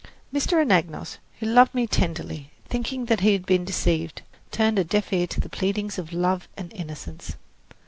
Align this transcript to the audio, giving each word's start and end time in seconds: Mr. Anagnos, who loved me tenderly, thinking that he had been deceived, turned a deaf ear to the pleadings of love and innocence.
Mr. 0.33 0.53
Anagnos, 0.59 1.19
who 1.39 1.45
loved 1.45 1.75
me 1.75 1.85
tenderly, 1.85 2.49
thinking 2.67 3.05
that 3.05 3.19
he 3.19 3.33
had 3.33 3.45
been 3.45 3.63
deceived, 3.63 4.23
turned 4.49 4.79
a 4.79 4.83
deaf 4.83 5.13
ear 5.13 5.27
to 5.27 5.39
the 5.39 5.47
pleadings 5.47 5.99
of 5.99 6.11
love 6.11 6.47
and 6.57 6.73
innocence. 6.73 7.35